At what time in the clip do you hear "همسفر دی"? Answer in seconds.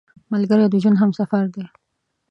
1.01-1.65